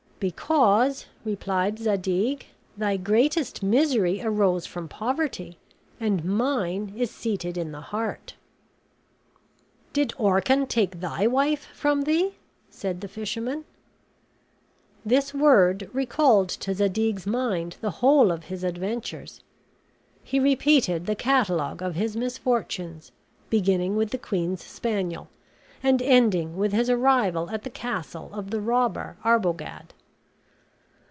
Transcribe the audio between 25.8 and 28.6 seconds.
and ending with his arrival at the castle of